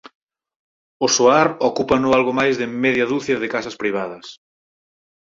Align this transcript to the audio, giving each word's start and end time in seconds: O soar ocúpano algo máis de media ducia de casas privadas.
O 1.05 1.07
soar 1.15 1.47
ocúpano 1.69 2.09
algo 2.17 2.31
máis 2.39 2.55
de 2.61 2.67
media 2.83 3.05
ducia 3.13 3.35
de 3.39 3.51
casas 3.55 3.75
privadas. 3.81 4.25